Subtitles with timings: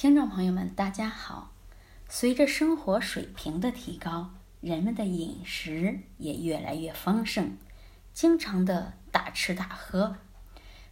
[0.00, 1.50] 听众朋友们，大家好。
[2.08, 7.56] 随着生活水平的提高，人们的饮食也越来越丰盛，
[8.14, 10.18] 经常的大吃大喝，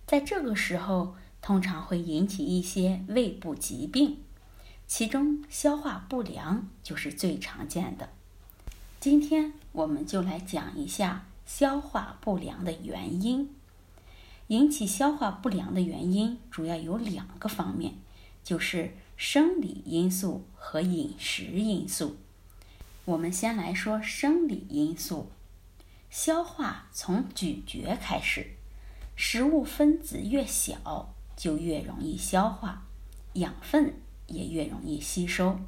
[0.08, 4.24] 在这个时候通常会引起一些胃部疾病，
[4.88, 8.08] 其中消化不良就是最常见的。
[8.98, 13.54] 今天我们就来讲一下消化不良的原因。
[14.48, 17.94] 引起消化不良的原因主要有两个方面。
[18.46, 22.16] 就是生理因素和饮食因素。
[23.04, 25.32] 我们先来说生理因素。
[26.10, 28.52] 消化从咀嚼开始，
[29.16, 32.84] 食物分子越小，就越容易消化，
[33.32, 33.94] 养分
[34.28, 35.58] 也越容易吸收。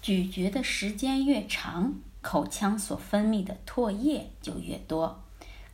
[0.00, 5.22] 咀嚼的时间越长，口腔所分泌的唾液就越多，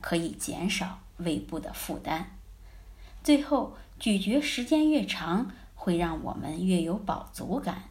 [0.01, 2.37] 可以减少胃部的负担。
[3.23, 5.53] 最后，咀嚼时间越长。
[5.87, 7.85] 会让我们越有饱足感，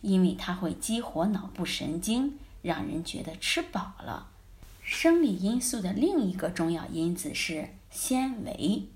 [0.00, 4.30] 因为它会激活脑部神经，让人觉得吃饱了。
[4.82, 8.88] 生理因素的另一个重要因子是纤维。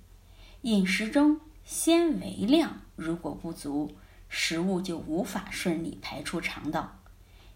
[0.63, 3.95] 饮食中纤维量如果不足，
[4.31, 6.97] 食物就无法顺利排出肠道。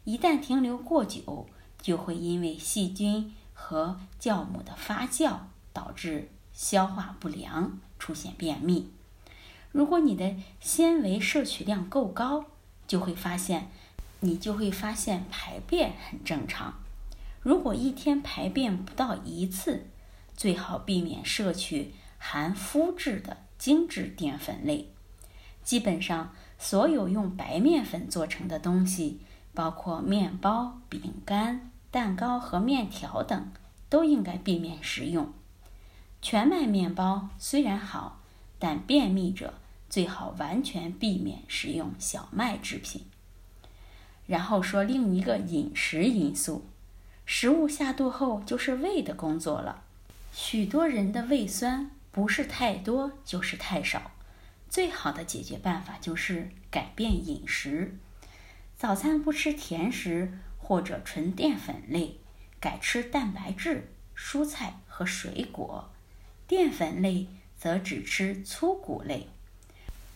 [0.04, 1.46] 一旦停留过久，
[1.80, 5.38] 就会因为细菌和酵母的发酵，
[5.72, 8.90] 导致消化不良，出现便秘。
[9.72, 12.44] 如果你的纤维摄取量够高，
[12.88, 13.68] 就会发现，
[14.18, 16.74] 你就会发现排便很正常。
[17.40, 19.86] 如果一天排便不到一次，
[20.36, 24.88] 最好避免摄取含麸质的精致淀粉类。
[25.62, 29.20] 基本上，所有用白面粉做成的东西，
[29.54, 33.52] 包括面包、饼干、蛋糕和面条等，
[33.88, 35.32] 都应该避免食用。
[36.20, 38.19] 全麦面包虽然好。
[38.60, 39.54] 但便秘者
[39.88, 43.04] 最好完全避免食用小麦制品。
[44.26, 46.66] 然后说另一个饮食因素，
[47.26, 49.82] 食物下肚后就是胃的工作了。
[50.32, 54.12] 许多人的胃酸不是太多就是太少，
[54.68, 57.96] 最好的解决办法就是改变饮食，
[58.76, 62.18] 早餐不吃甜食或者纯淀粉类，
[62.60, 65.90] 改吃蛋白质、蔬菜和水果，
[66.46, 67.26] 淀粉类。
[67.60, 69.28] 则只吃粗谷类，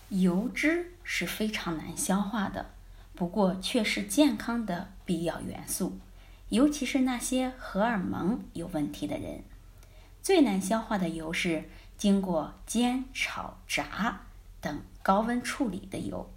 [0.09, 2.71] 油脂是非常难消化的，
[3.15, 5.99] 不过却是健康的必要元素，
[6.49, 9.43] 尤其是那些荷尔蒙有问题的人。
[10.23, 11.69] 最难消化的油是
[11.99, 14.23] 经过煎、炒、炸
[14.63, 16.33] 等高温处理的油，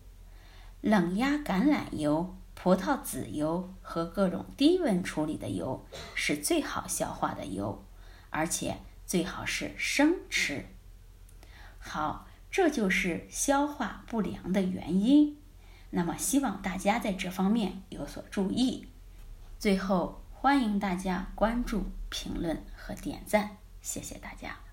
[0.81, 5.85] 冷压橄榄油、葡萄籽油和各种低温处理的油
[6.16, 7.81] 是最好消化的油，
[8.29, 10.66] 而且最好是生吃。
[11.79, 15.38] 好，这就是消化不良的原因。
[15.89, 18.88] 那么，希望大家在这方面有所注意。
[19.57, 24.66] 最后，欢迎大家关注、评论和点赞，谢谢大家。